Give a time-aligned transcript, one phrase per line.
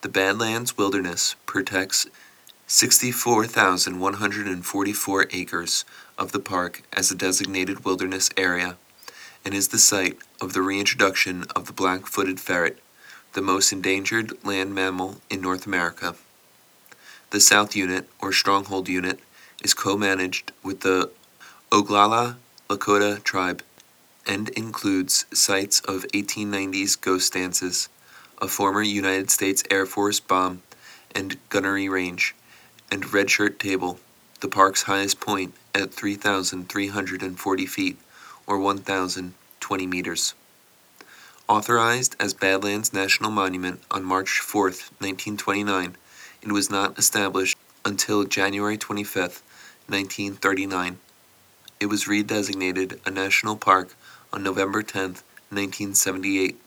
[0.03, 2.07] The Badlands Wilderness protects
[2.67, 5.85] 64,144 acres
[6.19, 8.77] of the park as a designated wilderness area
[9.45, 12.79] and is the site of the reintroduction of the black-footed ferret,
[13.35, 16.15] the most endangered land mammal in North America.
[17.31, 19.19] The South Unit, or Stronghold Unit,
[19.65, 21.11] is co-managed with the
[21.73, 22.37] Oglala
[22.69, 23.63] Lakota tribe
[24.27, 27.89] and includes sites of 1890s ghost dances,
[28.41, 30.63] a former United States Air Force bomb
[31.15, 32.35] and gunnery range,
[32.91, 33.99] and Red Shirt Table,
[34.41, 37.99] the park's highest point at 3,340 feet,
[38.47, 40.35] or 1,020 meters.
[41.49, 45.97] Authorized as Badlands National Monument on March 4, 1929,
[46.43, 49.43] it was not established until January 25,
[49.87, 50.99] 1939.
[51.79, 53.95] It was redesignated a national park
[54.33, 55.03] on November 10,
[55.51, 56.59] 1978.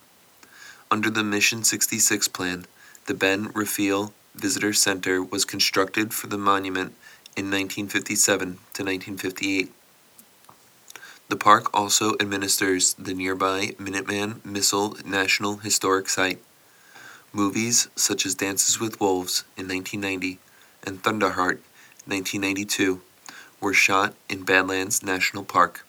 [0.92, 2.66] Under the Mission 66 plan,
[3.08, 6.94] the Ben Reifel Visitor Center was constructed for the monument
[7.36, 9.72] in 1957 to 1958.
[11.30, 16.40] The park also administers the nearby Minuteman Missile National Historic Site.
[17.34, 20.40] Movies such as Dances with Wolves in 1990
[20.86, 21.60] and Thunderheart
[22.06, 23.02] 1992
[23.60, 25.86] were shot in Badlands National Park.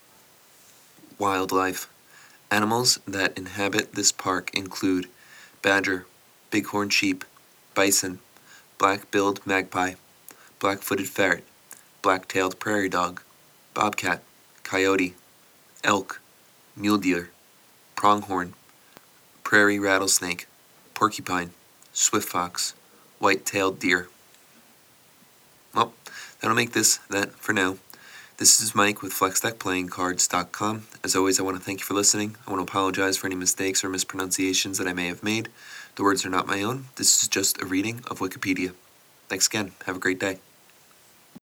[1.19, 1.89] Wildlife
[2.51, 5.07] Animals that inhabit this park include
[5.61, 6.07] badger,
[6.51, 7.25] bighorn sheep,
[7.75, 8.21] bison,
[8.79, 9.95] black-billed magpie,
[10.59, 11.45] black-footed ferret,
[12.01, 13.21] black-tailed prairie dog,
[13.75, 14.23] bobcat,
[14.65, 15.15] coyote,
[15.85, 16.23] elk,
[16.75, 17.31] mule deer,
[17.97, 18.55] pronghorn,
[19.45, 20.47] prairie rattlesnake,
[20.95, 21.51] porcupine,
[21.93, 22.73] swift fox,
[23.19, 24.09] white-tailed deer.
[25.75, 25.93] Well,
[26.41, 27.77] that'll make this that for now.
[28.39, 30.87] This is Mike with FlexDeckPlayingCards.com.
[31.03, 32.37] As always, I want to thank you for listening.
[32.47, 35.49] I want to apologize for any mistakes or mispronunciations that I may have made.
[35.97, 36.85] The words are not my own.
[36.95, 38.75] This is just a reading of Wikipedia.
[39.29, 39.73] Thanks again.
[39.87, 40.39] Have a great day.